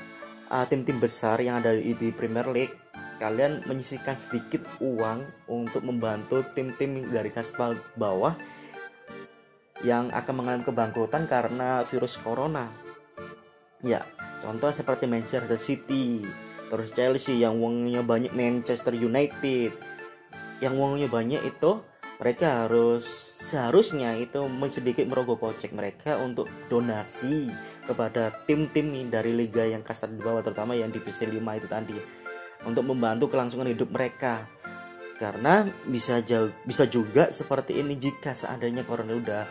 uh, 0.50 0.65
tim-tim 0.65 0.98
besar 0.98 1.38
yang 1.39 1.62
ada 1.62 1.77
di, 1.77 1.93
di 1.93 2.10
Premier 2.10 2.50
League 2.50 2.75
kalian 3.22 3.62
menyisihkan 3.70 4.17
sedikit 4.17 4.65
uang 4.81 5.46
untuk 5.46 5.86
membantu 5.86 6.41
tim-tim 6.58 7.05
dari 7.13 7.29
kasta 7.29 7.77
bawah 7.93 8.34
yang 9.86 10.10
akan 10.10 10.34
mengalami 10.41 10.65
kebangkrutan 10.65 11.29
karena 11.29 11.86
virus 11.89 12.17
corona. 12.17 12.70
Ya, 13.81 14.05
contoh 14.41 14.70
seperti 14.74 15.05
Manchester 15.05 15.58
City, 15.58 16.25
terus 16.71 16.95
Chelsea 16.95 17.43
yang 17.43 17.59
uangnya 17.59 17.99
banyak 18.07 18.31
Manchester 18.31 18.95
United. 18.95 19.75
Yang 20.63 20.73
uangnya 20.79 21.07
banyak 21.11 21.41
itu 21.43 21.83
mereka 22.21 22.63
harus 22.63 23.35
seharusnya 23.41 24.13
itu 24.15 24.45
sedikit 24.69 25.09
merogoh 25.09 25.41
kocek 25.41 25.73
mereka 25.73 26.21
untuk 26.21 26.47
donasi 26.69 27.49
kepada 27.83 28.29
tim-tim 28.45 29.09
dari 29.09 29.33
liga 29.33 29.65
yang 29.65 29.81
kasta 29.81 30.05
di 30.05 30.21
bawah 30.21 30.45
terutama 30.45 30.77
yang 30.77 30.93
divisi 30.93 31.25
5 31.25 31.41
itu 31.57 31.67
tadi 31.67 31.97
untuk 32.61 32.85
membantu 32.85 33.25
kelangsungan 33.25 33.73
hidup 33.73 33.89
mereka 33.89 34.45
karena 35.17 35.65
bisa 35.89 36.21
jauh, 36.21 36.53
bisa 36.65 36.85
juga 36.85 37.33
seperti 37.33 37.81
ini 37.81 37.97
jika 37.97 38.37
seandainya 38.37 38.85
corona 38.85 39.17
udah 39.17 39.43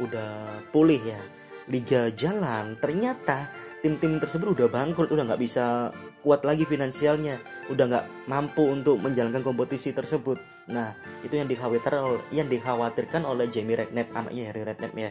udah 0.00 0.32
pulih 0.72 1.00
ya 1.00 1.20
liga 1.68 2.08
jalan 2.12 2.76
ternyata 2.80 3.48
tim-tim 3.84 4.16
tersebut 4.16 4.56
udah 4.56 4.72
bangkrut 4.72 5.12
udah 5.12 5.28
nggak 5.28 5.42
bisa 5.44 5.92
kuat 6.24 6.40
lagi 6.40 6.64
finansialnya 6.64 7.36
udah 7.68 7.84
nggak 7.84 8.06
mampu 8.32 8.64
untuk 8.64 8.96
menjalankan 8.96 9.44
kompetisi 9.44 9.92
tersebut 9.92 10.40
nah 10.72 10.96
itu 11.20 11.36
yang 11.36 11.44
dikhawatirkan 11.44 12.32
yang 12.32 12.48
dikhawatirkan 12.48 13.28
oleh 13.28 13.52
Jamie 13.52 13.76
Redknapp 13.76 14.16
anaknya 14.16 14.48
Harry 14.48 14.64
Redknapp 14.64 14.96
ya 14.96 15.10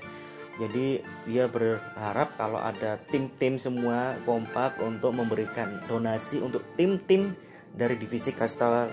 jadi 0.57 1.05
dia 1.29 1.45
berharap 1.49 2.33
kalau 2.33 2.57
ada 2.57 2.97
tim-tim 3.13 3.61
semua 3.61 4.17
kompak 4.25 4.81
untuk 4.81 5.13
memberikan 5.13 5.81
donasi 5.85 6.41
untuk 6.41 6.65
tim-tim 6.73 7.37
dari 7.73 7.93
divisi 7.97 8.33
kasta 8.33 8.89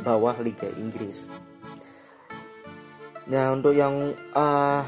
bawah 0.00 0.36
Liga 0.40 0.64
Inggris. 0.80 1.28
Nah 3.28 3.52
untuk 3.52 3.76
yang 3.76 4.16
uh, 4.32 4.80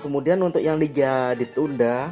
kemudian 0.00 0.40
untuk 0.40 0.64
yang 0.64 0.80
liga 0.80 1.36
ditunda 1.36 2.08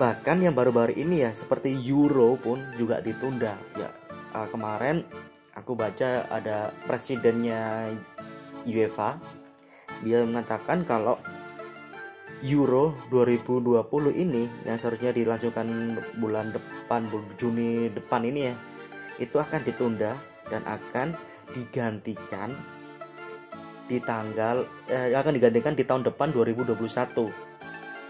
bahkan 0.00 0.40
yang 0.40 0.56
baru-baru 0.56 0.96
ini 0.96 1.28
ya 1.28 1.36
seperti 1.36 1.76
Euro 1.84 2.40
pun 2.40 2.56
juga 2.80 3.04
ditunda. 3.04 3.60
Ya 3.76 3.92
uh, 4.32 4.48
kemarin 4.48 5.04
aku 5.52 5.76
baca 5.76 6.24
ada 6.32 6.72
presidennya 6.88 7.92
UEFA 8.64 9.20
dia 10.00 10.24
mengatakan 10.24 10.88
kalau 10.88 11.20
Euro 12.40 12.96
2020 13.12 13.84
ini 14.16 14.48
yang 14.64 14.80
seharusnya 14.80 15.12
dilanjutkan 15.12 15.68
bulan 16.16 16.56
depan 16.56 17.04
Juni 17.36 17.92
depan 17.92 18.24
ini 18.24 18.48
ya 18.48 18.54
itu 19.20 19.36
akan 19.36 19.60
ditunda 19.60 20.16
dan 20.48 20.64
akan 20.64 21.12
digantikan 21.52 22.56
di 23.84 24.00
tanggal 24.00 24.64
eh, 24.88 25.12
akan 25.12 25.36
digantikan 25.36 25.76
di 25.76 25.84
tahun 25.84 26.08
depan 26.08 26.32
2021 26.32 26.80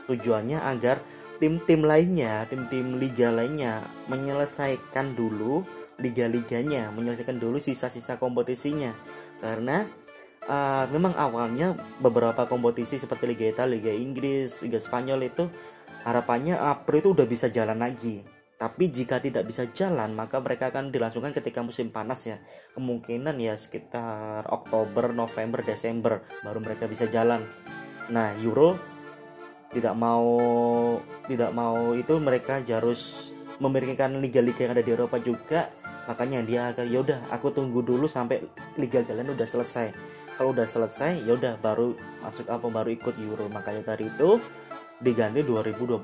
tujuannya 0.07 0.63
agar 0.63 1.03
tim-tim 1.41 1.81
lainnya 1.83 2.45
tim-tim 2.47 3.01
liga 3.01 3.33
lainnya 3.33 3.81
menyelesaikan 4.13 5.17
dulu 5.17 5.65
liga-liganya 5.99 6.93
menyelesaikan 6.93 7.41
dulu 7.41 7.57
sisa-sisa 7.57 8.21
kompetisinya 8.21 8.93
karena 9.41 9.89
uh, 10.47 10.85
memang 10.89 11.13
awalnya 11.17 11.77
beberapa 12.01 12.45
kompetisi 12.49 12.97
seperti 12.97 13.29
Liga 13.31 13.47
Italia, 13.51 13.77
Liga 13.77 13.93
Inggris, 13.93 14.65
Liga 14.65 14.81
Spanyol 14.81 15.29
itu 15.29 15.49
harapannya 16.07 16.57
April 16.57 16.99
itu 17.05 17.11
udah 17.13 17.27
bisa 17.29 17.47
jalan 17.53 17.81
lagi. 17.81 18.25
Tapi 18.61 18.93
jika 18.93 19.25
tidak 19.25 19.49
bisa 19.49 19.65
jalan, 19.73 20.13
maka 20.13 20.37
mereka 20.37 20.69
akan 20.69 20.93
dilangsungkan 20.93 21.33
ketika 21.33 21.65
musim 21.65 21.89
panas 21.89 22.29
ya. 22.29 22.37
Kemungkinan 22.77 23.41
ya 23.41 23.57
sekitar 23.57 24.45
Oktober, 24.53 25.17
November, 25.17 25.65
Desember 25.65 26.21
baru 26.45 26.61
mereka 26.61 26.85
bisa 26.85 27.09
jalan. 27.09 27.41
Nah, 28.13 28.37
Euro 28.45 28.77
tidak 29.71 29.95
mau 29.95 30.29
tidak 31.31 31.51
mau 31.55 31.95
itu 31.95 32.19
mereka 32.19 32.59
harus 32.67 33.33
memikirkan 33.63 34.19
liga-liga 34.19 34.67
yang 34.67 34.75
ada 34.75 34.85
di 34.85 34.93
Eropa 34.93 35.17
juga. 35.23 35.71
Makanya 36.09 36.43
dia 36.43 36.61
akan 36.75 36.87
yaudah 36.91 37.21
aku 37.31 37.55
tunggu 37.55 37.87
dulu 37.87 38.11
sampai 38.11 38.43
liga 38.81 39.07
kalian 39.07 39.31
udah 39.37 39.47
selesai. 39.47 39.95
Kalau 40.35 40.57
udah 40.57 40.67
selesai 40.67 41.23
ya 41.23 41.37
udah 41.37 41.61
baru 41.61 41.95
masuk 42.25 42.49
apa 42.51 42.67
baru 42.67 42.91
ikut 42.91 43.15
Euro. 43.21 43.47
Makanya 43.47 43.95
tadi 43.95 44.09
itu 44.11 44.41
diganti 44.99 45.45
2021 45.47 46.01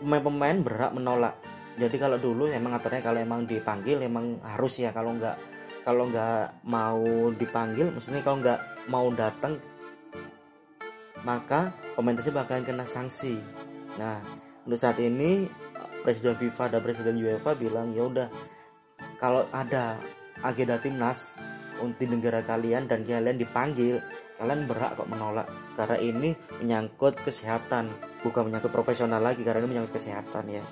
pemain-pemain 0.00 0.60
berhak 0.64 0.92
menolak. 0.96 1.34
Jadi 1.80 1.96
kalau 1.96 2.20
dulu 2.20 2.48
emang 2.50 2.76
aturannya 2.76 3.04
kalau 3.04 3.18
emang 3.20 3.48
dipanggil 3.48 4.00
emang 4.04 4.40
harus 4.44 4.80
ya 4.80 4.92
kalau 4.92 5.16
nggak 5.16 5.36
kalau 5.80 6.12
nggak 6.12 6.60
mau 6.68 7.32
dipanggil 7.32 7.88
maksudnya 7.88 8.20
kalau 8.20 8.38
nggak 8.44 8.60
mau 8.92 9.08
datang 9.16 9.56
maka 11.24 11.72
pemain 11.96 12.16
tersebut 12.16 12.40
akan 12.44 12.64
kena 12.64 12.84
sanksi. 12.84 13.40
Nah 13.96 14.20
untuk 14.64 14.76
saat 14.76 15.00
ini 15.00 15.48
presiden 16.04 16.36
FIFA 16.36 16.76
dan 16.76 16.80
presiden 16.84 17.16
UEFA 17.20 17.56
bilang 17.56 17.92
ya 17.96 18.08
udah 18.08 18.28
kalau 19.20 19.44
ada 19.52 20.00
agenda 20.40 20.80
timnas 20.80 21.36
untuk 21.80 22.08
negara 22.08 22.44
kalian 22.44 22.88
dan 22.88 23.04
kalian 23.04 23.36
dipanggil 23.40 24.00
kalian 24.40 24.64
berhak 24.64 24.96
kok 24.96 25.08
menolak 25.08 25.48
karena 25.80 25.96
ini 25.96 26.36
menyangkut 26.60 27.16
kesehatan 27.24 27.88
bukan 28.20 28.52
menyangkut 28.52 28.68
profesional 28.68 29.24
lagi 29.24 29.40
karena 29.40 29.64
ini 29.64 29.72
menyangkut 29.72 29.96
kesehatan 29.96 30.44
ya. 30.52 30.64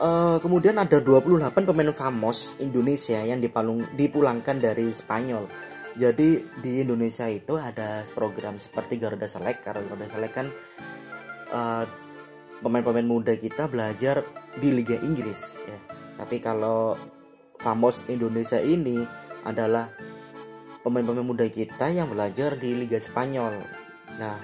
Uh, 0.00 0.40
kemudian 0.40 0.80
ada 0.80 0.98
28 0.98 1.52
pemain 1.68 1.92
famos 1.92 2.56
Indonesia 2.56 3.20
yang 3.20 3.44
dipalung, 3.44 3.84
dipulangkan 3.92 4.56
dari 4.56 4.88
Spanyol. 4.88 5.44
Jadi 5.94 6.42
di 6.58 6.82
Indonesia 6.82 7.28
itu 7.30 7.54
ada 7.54 8.02
program 8.16 8.58
seperti 8.58 8.98
Garuda 8.98 9.28
Select. 9.28 9.62
Karena 9.62 9.86
Garuda 9.86 10.08
Select 10.10 10.34
kan 10.34 10.46
uh, 11.54 11.84
pemain-pemain 12.64 13.06
muda 13.06 13.36
kita 13.36 13.68
belajar 13.68 14.24
di 14.56 14.72
Liga 14.72 14.98
Inggris 14.98 15.54
ya. 15.68 15.78
Tapi 16.18 16.40
kalau 16.40 16.96
Famos 17.60 18.02
Indonesia 18.10 18.58
ini 18.58 18.98
adalah 19.46 19.92
pemain-pemain 20.82 21.24
muda 21.24 21.46
kita 21.46 21.92
yang 21.92 22.10
belajar 22.10 22.58
di 22.58 22.74
Liga 22.74 22.98
Spanyol 22.98 23.83
nah 24.16 24.38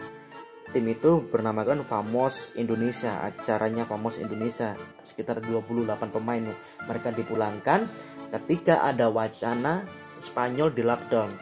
tim 0.71 0.87
itu 0.87 1.27
bernamakan 1.27 1.83
Famos 1.83 2.55
Indonesia 2.55 3.27
acaranya 3.27 3.87
Famos 3.87 4.23
Indonesia 4.23 4.79
sekitar 5.03 5.43
28 5.43 6.15
pemain 6.15 6.55
mereka 6.87 7.11
dipulangkan 7.11 7.91
ketika 8.31 8.87
ada 8.87 9.11
wacana 9.11 9.83
Spanyol 10.21 10.77
di 10.77 10.85
lockdown. 10.85 11.33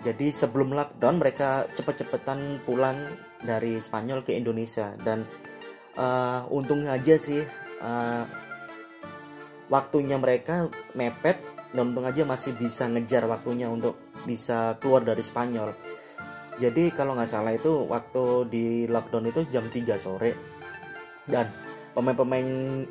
Jadi 0.00 0.32
sebelum 0.32 0.72
lockdown 0.72 1.20
mereka 1.20 1.68
cepet-cepetan 1.76 2.64
pulang 2.64 2.96
dari 3.44 3.76
Spanyol 3.76 4.24
ke 4.24 4.32
Indonesia 4.32 4.96
dan 5.04 5.28
uh, 6.00 6.48
untung 6.48 6.88
aja 6.88 7.20
sih 7.20 7.44
uh, 7.84 8.24
waktunya 9.68 10.16
mereka 10.16 10.72
mepet 10.96 11.36
dan 11.76 11.92
untung 11.92 12.08
aja 12.08 12.24
masih 12.24 12.56
bisa 12.56 12.88
ngejar 12.88 13.28
waktunya 13.28 13.68
untuk 13.68 14.00
bisa 14.24 14.80
keluar 14.80 15.04
dari 15.04 15.20
Spanyol. 15.20 15.76
Jadi 16.60 16.92
kalau 16.92 17.16
nggak 17.16 17.30
salah 17.30 17.56
itu 17.56 17.88
waktu 17.88 18.24
di 18.52 18.64
lockdown 18.84 19.32
itu 19.32 19.48
jam 19.48 19.64
3 19.64 19.96
sore 19.96 20.36
dan 21.24 21.48
pemain-pemain 21.96 22.46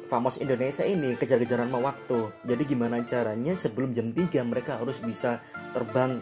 famos 0.09 0.41
Indonesia 0.41 0.83
ini 0.83 1.13
kejar-kejaran 1.13 1.69
mau 1.69 1.85
waktu. 1.85 2.33
Jadi 2.49 2.63
gimana 2.65 2.97
caranya 3.05 3.53
sebelum 3.53 3.93
jam 3.93 4.09
3 4.09 4.41
mereka 4.41 4.81
harus 4.81 4.97
bisa 4.99 5.39
terbang 5.71 6.17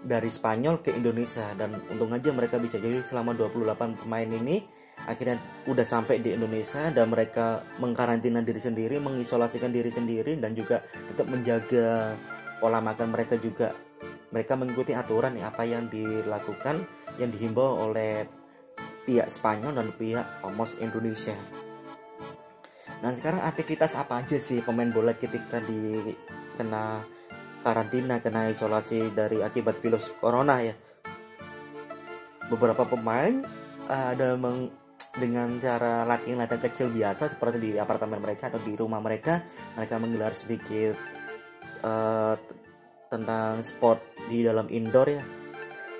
dari 0.00 0.30
Spanyol 0.32 0.80
ke 0.80 0.96
Indonesia 0.96 1.52
dan 1.58 1.76
untung 1.92 2.14
aja 2.14 2.32
mereka 2.32 2.56
bisa 2.56 2.80
jadi 2.80 3.04
selama 3.04 3.36
28 3.36 4.00
pemain 4.00 4.30
ini 4.30 4.64
akhirnya 5.04 5.40
udah 5.68 5.84
sampai 5.84 6.20
di 6.20 6.32
Indonesia 6.36 6.88
dan 6.92 7.08
mereka 7.08 7.64
mengkarantina 7.80 8.44
diri 8.44 8.60
sendiri, 8.60 8.96
mengisolasikan 9.00 9.72
diri 9.72 9.88
sendiri 9.88 10.36
dan 10.36 10.52
juga 10.52 10.84
tetap 11.12 11.28
menjaga 11.28 12.16
pola 12.60 12.80
makan 12.84 13.08
mereka 13.12 13.36
juga. 13.40 13.72
Mereka 14.30 14.54
mengikuti 14.54 14.94
aturan 14.94 15.34
ya, 15.34 15.50
apa 15.50 15.66
yang 15.66 15.90
dilakukan 15.90 16.86
yang 17.18 17.30
dihimbau 17.34 17.90
oleh 17.90 18.26
pihak 19.02 19.26
Spanyol 19.26 19.74
dan 19.74 19.88
pihak 19.94 20.38
Famos 20.38 20.78
Indonesia. 20.78 21.34
Nah 23.00 23.10
sekarang 23.16 23.42
aktivitas 23.42 23.96
apa 23.96 24.20
aja 24.20 24.36
sih 24.36 24.60
pemain 24.60 24.92
bola 24.92 25.16
ketika 25.16 25.58
di 25.64 26.14
kena 26.54 27.00
karantina, 27.64 28.20
kena 28.20 28.52
isolasi 28.52 29.10
dari 29.10 29.40
akibat 29.40 29.80
virus 29.80 30.12
corona 30.20 30.60
ya? 30.60 30.76
Beberapa 32.52 32.84
pemain 32.84 33.40
uh, 33.88 34.06
ada 34.12 34.36
meng, 34.36 34.68
dengan 35.16 35.58
cara 35.58 36.06
latihan-latihan 36.06 36.62
kecil 36.70 36.92
biasa 36.92 37.34
seperti 37.34 37.58
di 37.58 37.70
apartemen 37.80 38.22
mereka 38.22 38.46
atau 38.46 38.62
di 38.62 38.78
rumah 38.78 39.02
mereka, 39.02 39.42
mereka 39.74 39.98
menggelar 39.98 40.36
sedikit 40.36 40.94
uh, 41.82 42.36
tentang 43.10 43.60
sport 43.66 43.98
di 44.30 44.46
dalam 44.46 44.70
indoor 44.70 45.08
ya. 45.10 45.24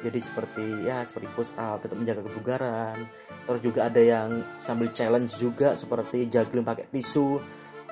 Jadi 0.01 0.17
seperti 0.17 0.65
ya 0.89 1.05
seperti 1.05 1.29
push 1.37 1.53
up 1.61 1.85
tetap 1.85 1.99
menjaga 1.99 2.25
kebugaran. 2.25 2.97
Terus 3.45 3.61
juga 3.61 3.91
ada 3.91 4.01
yang 4.01 4.47
sambil 4.57 4.89
challenge 4.95 5.37
juga 5.37 5.77
seperti 5.77 6.31
juggling 6.31 6.65
pakai 6.65 6.89
tisu. 6.89 7.43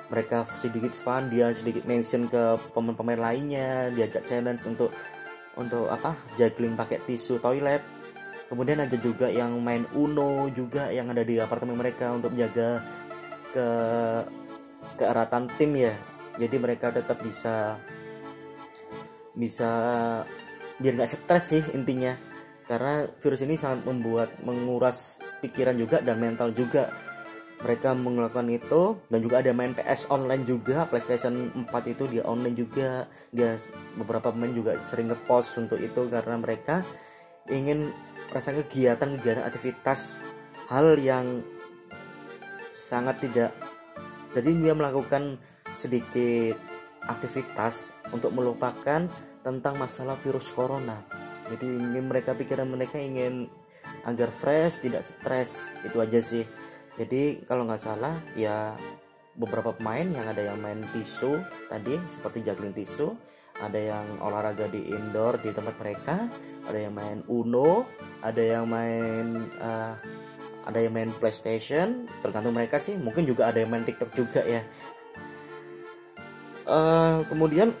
Mereka 0.09 0.49
sedikit 0.57 0.89
fun 0.95 1.29
dia 1.29 1.53
sedikit 1.53 1.85
mention 1.85 2.25
ke 2.25 2.57
pemain-pemain 2.73 3.19
lainnya. 3.19 3.93
Diajak 3.93 4.25
challenge 4.25 4.65
untuk 4.65 4.89
untuk 5.53 5.91
apa 5.91 6.17
juggling 6.33 6.73
pakai 6.73 7.03
tisu 7.05 7.37
toilet. 7.37 7.83
Kemudian 8.49 8.81
ada 8.81 8.97
juga 8.97 9.29
yang 9.29 9.53
main 9.61 9.85
uno 9.93 10.49
juga 10.49 10.89
yang 10.89 11.13
ada 11.13 11.21
di 11.21 11.37
apartemen 11.37 11.77
mereka 11.77 12.09
untuk 12.09 12.33
menjaga 12.33 12.81
ke 13.53 13.67
keeratan 14.97 15.45
tim 15.61 15.77
ya. 15.77 15.93
Jadi 16.41 16.55
mereka 16.57 16.89
tetap 16.89 17.21
bisa 17.21 17.77
bisa 19.39 19.71
biar 20.83 20.93
nggak 20.99 21.09
stres 21.09 21.55
sih 21.55 21.63
intinya. 21.71 22.13
Karena 22.67 23.07
virus 23.23 23.41
ini 23.41 23.57
sangat 23.57 23.87
membuat 23.87 24.29
menguras 24.45 25.17
pikiran 25.41 25.73
juga 25.79 26.03
dan 26.03 26.19
mental 26.19 26.51
juga. 26.53 26.91
Mereka 27.59 27.91
melakukan 27.91 28.47
itu 28.47 28.99
dan 29.11 29.19
juga 29.19 29.41
ada 29.41 29.51
main 29.51 29.73
PS 29.73 30.11
online 30.13 30.45
juga. 30.45 30.85
PlayStation 30.85 31.49
4 31.55 31.65
itu 31.91 32.03
dia 32.07 32.23
online 32.27 32.55
juga. 32.55 33.09
Dia 33.33 33.57
beberapa 33.97 34.29
pemain 34.29 34.53
juga 34.53 34.77
sering 34.85 35.09
ngepost 35.09 35.57
untuk 35.57 35.81
itu 35.81 36.07
karena 36.11 36.37
mereka 36.39 36.85
ingin 37.49 37.89
rasa 38.29 38.53
kegiatan-kegiatan 38.53 39.41
aktivitas 39.41 40.21
hal 40.69 40.93
yang 41.01 41.41
sangat 42.69 43.17
tidak 43.25 43.49
jadi 44.33 44.53
dia 44.53 44.73
melakukan 44.77 45.41
sedikit 45.73 46.57
aktivitas 47.09 47.89
untuk 48.13 48.29
melupakan 48.33 49.09
tentang 49.41 49.79
masalah 49.79 50.19
virus 50.19 50.51
corona. 50.51 51.03
Jadi 51.49 51.65
ingin 51.65 52.05
mereka 52.05 52.37
pikiran 52.37 52.69
mereka 52.69 53.01
ingin 53.01 53.49
agar 54.05 54.29
fresh, 54.29 54.85
tidak 54.85 55.01
stres, 55.01 55.73
itu 55.81 55.97
aja 55.97 56.19
sih. 56.21 56.45
Jadi 56.99 57.41
kalau 57.47 57.65
nggak 57.65 57.81
salah 57.81 58.19
ya 58.35 58.75
beberapa 59.39 59.71
pemain 59.71 60.03
yang 60.03 60.27
ada 60.27 60.51
yang 60.51 60.59
main 60.59 60.83
tisu 60.91 61.39
tadi 61.71 61.95
seperti 62.11 62.43
juggling 62.43 62.75
tisu, 62.75 63.15
ada 63.63 63.79
yang 63.79 64.05
olahraga 64.19 64.67
di 64.67 64.91
indoor 64.91 65.39
di 65.39 65.55
tempat 65.55 65.75
mereka, 65.79 66.27
ada 66.67 66.79
yang 66.79 66.93
main 66.95 67.23
Uno, 67.31 67.87
ada 68.19 68.43
yang 68.43 68.67
main 68.67 69.47
uh, 69.63 69.95
ada 70.67 70.79
yang 70.85 70.93
main 70.93 71.09
PlayStation, 71.17 72.05
tergantung 72.21 72.53
mereka 72.53 72.77
sih. 72.77 72.93
Mungkin 72.93 73.25
juga 73.25 73.49
ada 73.49 73.57
yang 73.63 73.71
main 73.71 73.87
TikTok 73.87 74.11
juga 74.13 74.43
ya. 74.45 74.61
Uh, 76.69 77.25
kemudian 77.25 77.73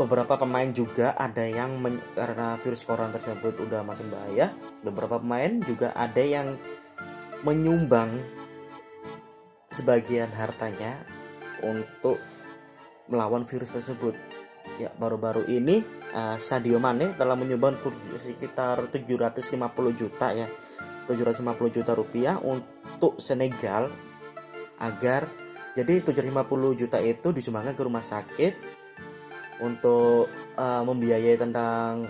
beberapa 0.00 0.40
pemain 0.40 0.72
juga 0.72 1.12
ada 1.12 1.44
yang 1.44 1.76
men, 1.76 2.00
karena 2.16 2.56
virus 2.64 2.88
corona 2.88 3.12
tersebut 3.12 3.60
udah 3.60 3.84
makin 3.84 4.08
bahaya 4.08 4.56
beberapa 4.80 5.20
pemain 5.20 5.60
juga 5.60 5.92
ada 5.92 6.24
yang 6.24 6.56
menyumbang 7.44 8.08
sebagian 9.68 10.32
hartanya 10.32 11.04
untuk 11.60 12.16
melawan 13.12 13.44
virus 13.44 13.76
tersebut. 13.76 14.16
Ya 14.80 14.88
baru-baru 14.96 15.44
ini 15.52 15.84
uh, 16.16 16.40
Sadio 16.40 16.80
Mane 16.80 17.12
telah 17.20 17.36
menyumbang 17.36 17.76
sekitar 18.24 18.88
750 18.88 19.60
juta 19.92 20.32
ya 20.32 20.48
750 21.04 21.76
juta 21.76 21.92
rupiah 21.92 22.40
untuk 22.40 23.20
Senegal 23.20 23.92
agar 24.80 25.28
jadi 25.76 26.00
750 26.00 26.80
juta 26.80 26.98
itu 27.04 27.28
disumbangkan 27.36 27.76
ke 27.76 27.82
rumah 27.84 28.00
sakit 28.00 28.79
untuk 29.60 30.28
uh, 30.56 30.82
membiayai 30.82 31.36
tentang 31.36 32.08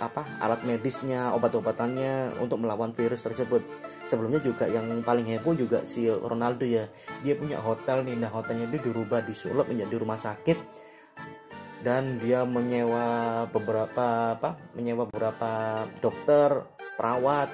apa 0.00 0.24
alat 0.40 0.64
medisnya 0.64 1.28
obat-obatannya 1.36 2.40
untuk 2.40 2.64
melawan 2.64 2.96
virus 2.96 3.20
tersebut. 3.20 3.60
Sebelumnya 4.00 4.40
juga 4.40 4.64
yang 4.64 4.88
paling 5.04 5.28
heboh 5.28 5.52
juga 5.52 5.84
si 5.84 6.08
Ronaldo 6.08 6.64
ya. 6.64 6.88
Dia 7.20 7.36
punya 7.36 7.60
hotel 7.60 8.02
nih. 8.08 8.16
Nah 8.16 8.32
hotelnya 8.32 8.64
itu 8.72 8.90
dirubah 8.90 9.20
disulap 9.20 9.68
menjadi 9.68 10.00
rumah 10.00 10.16
sakit. 10.16 10.56
Dan 11.84 12.20
dia 12.20 12.44
menyewa 12.44 13.44
beberapa 13.52 14.36
apa 14.36 14.56
menyewa 14.76 15.08
beberapa 15.08 15.84
dokter 16.00 16.64
perawat 16.96 17.48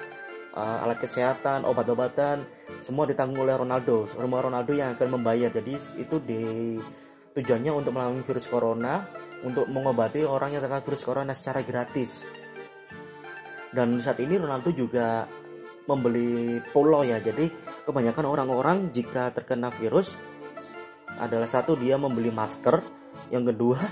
uh, 0.55 0.83
alat 0.83 0.99
kesehatan 0.99 1.63
obat-obatan 1.63 2.43
semua 2.79 3.07
ditanggung 3.07 3.43
oleh 3.43 3.55
Ronaldo. 3.59 4.07
Semua 4.07 4.39
Ronaldo 4.39 4.71
yang 4.71 4.95
akan 4.95 5.19
membayar. 5.19 5.51
Jadi 5.51 5.75
itu 5.99 6.15
di 6.23 6.43
Tujuannya 7.37 7.69
untuk 7.69 7.93
melawan 7.93 8.25
virus 8.25 8.49
corona, 8.49 9.05
untuk 9.45 9.69
mengobati 9.69 10.25
orang 10.25 10.57
yang 10.57 10.61
terkena 10.65 10.81
virus 10.81 11.05
corona 11.05 11.37
secara 11.37 11.61
gratis. 11.61 12.25
Dan 13.69 14.01
saat 14.01 14.17
ini 14.17 14.41
Ronaldo 14.41 14.73
juga 14.73 15.29
membeli 15.85 16.57
polo 16.73 17.05
ya. 17.05 17.21
Jadi 17.21 17.45
kebanyakan 17.85 18.25
orang-orang 18.25 18.77
jika 18.89 19.29
terkena 19.29 19.69
virus 19.69 20.17
adalah 21.21 21.45
satu 21.45 21.77
dia 21.77 21.93
membeli 22.01 22.33
masker, 22.33 22.81
yang 23.29 23.45
kedua 23.45 23.85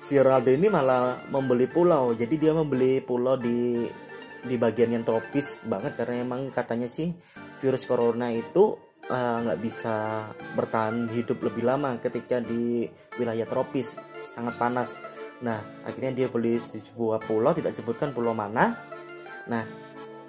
si 0.00 0.16
Ronaldo 0.16 0.48
ini 0.48 0.72
malah 0.72 1.28
membeli 1.28 1.68
pulau. 1.68 2.16
Jadi 2.16 2.40
dia 2.40 2.56
membeli 2.56 3.04
pulau 3.04 3.36
di 3.36 3.84
di 4.38 4.54
bagian 4.54 4.94
yang 4.94 5.04
tropis 5.04 5.66
banget 5.66 5.98
karena 5.98 6.22
emang 6.22 6.48
katanya 6.54 6.86
sih 6.86 7.10
virus 7.58 7.84
corona 7.84 8.30
itu 8.30 8.78
nggak 9.08 9.58
uh, 9.58 9.64
bisa 9.64 10.28
bertahan 10.52 11.08
hidup 11.08 11.40
lebih 11.40 11.64
lama 11.64 11.96
ketika 11.96 12.44
di 12.44 12.84
wilayah 13.16 13.48
tropis 13.48 13.96
sangat 14.20 14.60
panas 14.60 15.00
Nah, 15.38 15.62
akhirnya 15.86 16.24
dia 16.24 16.26
beli 16.26 16.58
di 16.58 16.80
sebuah 16.82 17.22
pulau, 17.22 17.54
tidak 17.54 17.74
sebutkan 17.74 18.10
pulau 18.10 18.34
mana. 18.34 18.74
Nah, 19.46 19.62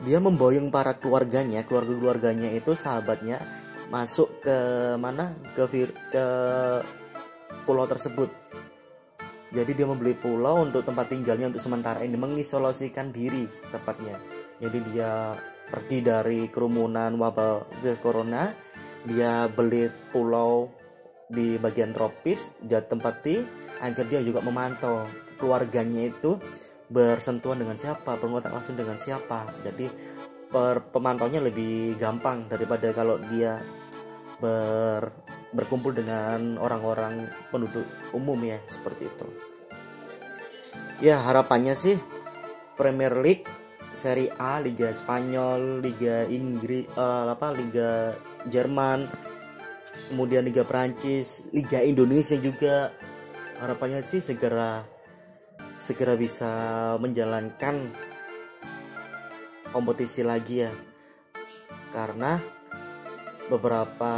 dia 0.06 0.22
memboyong 0.22 0.70
para 0.70 0.94
keluarganya, 0.96 1.65
keluarga-keluarganya 1.65 2.54
itu 2.54 2.78
sahabatnya 2.78 3.42
masuk 3.89 4.30
ke 4.46 4.58
mana? 5.02 5.34
Ke 5.58 5.65
ke 6.13 6.26
pulau 7.65 7.89
tersebut. 7.89 8.30
Jadi 9.50 9.72
dia 9.74 9.89
membeli 9.89 10.13
pulau 10.13 10.62
untuk 10.62 10.86
tempat 10.86 11.10
tinggalnya 11.10 11.50
untuk 11.50 11.65
sementara 11.65 12.06
ini 12.06 12.13
mengisolasikan 12.13 13.10
diri 13.10 13.50
tepatnya. 13.74 14.22
Jadi 14.62 14.78
dia 14.94 15.34
pergi 15.74 16.06
dari 16.06 16.46
kerumunan 16.54 17.18
wabah 17.18 17.65
corona, 17.98 18.54
dia 19.07 19.47
beli 19.47 19.88
pulau 20.12 20.71
di 21.29 21.55
bagian 21.62 21.93
tropis, 21.93 22.49
dia 22.59 22.81
tempati 22.81 23.39
agar 23.79 24.05
dia 24.09 24.19
juga 24.19 24.41
memantau 24.41 25.05
keluarganya 25.39 26.09
itu 26.09 26.41
bersentuhan 26.89 27.62
dengan 27.62 27.77
siapa, 27.77 28.17
berkontak 28.17 28.51
langsung 28.51 28.75
dengan 28.75 28.97
siapa. 28.97 29.47
Jadi 29.62 29.88
per 30.49 30.89
pemantaunya 30.89 31.39
lebih 31.39 31.95
gampang 32.01 32.49
daripada 32.49 32.89
kalau 32.91 33.21
dia 33.29 33.62
ber 34.41 35.13
berkumpul 35.49 35.93
dengan 35.97 36.62
orang-orang 36.62 37.25
penduduk 37.49 37.85
umum 38.13 38.38
ya 38.45 38.62
seperti 38.69 39.09
itu. 39.09 39.27
Ya 41.01 41.17
harapannya 41.21 41.73
sih 41.73 41.97
Premier 42.77 43.17
League, 43.17 43.49
Serie 43.95 44.29
A, 44.38 44.62
Liga 44.62 44.93
Spanyol, 44.93 45.81
Liga 45.81 46.27
Inggris, 46.29 46.85
uh, 46.93 47.33
apa 47.33 47.55
Liga 47.55 48.13
Jerman, 48.47 49.12
kemudian 50.08 50.47
Liga 50.47 50.63
Prancis, 50.63 51.43
Liga 51.52 51.84
Indonesia 51.84 52.39
juga. 52.39 52.95
Harapannya 53.60 53.99
sih 53.99 54.23
segera 54.23 54.88
segera 55.75 56.15
bisa 56.15 56.52
menjalankan 57.04 57.91
kompetisi 59.75 60.23
lagi 60.23 60.63
ya. 60.63 60.71
Karena 61.91 62.39
beberapa 63.49 64.13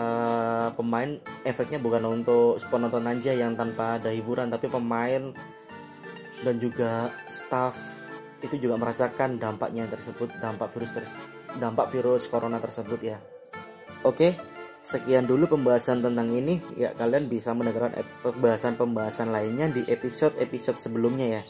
pemain 0.75 1.17
efeknya 1.47 1.79
bukan 1.79 2.03
untuk 2.21 2.59
penonton 2.67 3.07
aja 3.07 3.31
yang 3.31 3.55
tanpa 3.55 3.97
ada 3.97 4.11
hiburan 4.11 4.51
tapi 4.51 4.67
pemain 4.67 5.31
dan 6.43 6.55
juga 6.59 7.09
staff 7.31 7.79
itu 8.43 8.67
juga 8.67 8.75
merasakan 8.75 9.39
dampaknya 9.39 9.87
tersebut 9.87 10.35
dampak 10.43 10.67
virus 10.75 10.91
ter 10.91 11.07
dampak 11.63 11.87
virus 11.95 12.27
corona 12.27 12.59
tersebut 12.59 12.99
ya 12.99 13.17
oke 14.03 14.51
Sekian 14.81 15.29
dulu 15.29 15.45
pembahasan 15.45 16.01
tentang 16.01 16.33
ini. 16.33 16.57
Ya, 16.73 16.89
kalian 16.97 17.29
bisa 17.29 17.53
mendengarkan 17.53 18.01
pembahasan-pembahasan 18.25 19.29
lainnya 19.29 19.69
di 19.69 19.85
episode-episode 19.85 20.81
sebelumnya 20.81 21.37
ya. 21.37 21.41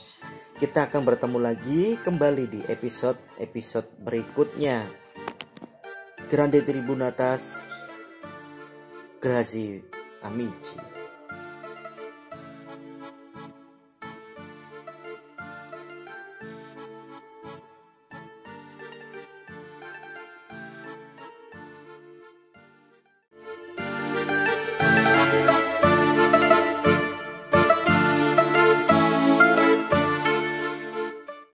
Kita 0.60 0.92
akan 0.92 1.08
bertemu 1.08 1.40
lagi 1.40 1.96
kembali 2.04 2.44
di 2.52 2.60
episode-episode 2.68 3.88
berikutnya. 4.04 4.84
Grande 6.28 6.60
Tribun 6.60 7.08
atas 7.08 7.64
Grazi 9.24 9.80
Amici. 10.28 11.01